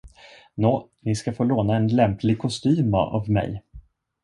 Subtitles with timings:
[0.57, 3.63] Nå, ni ska få låna en lämplig kostym av mig.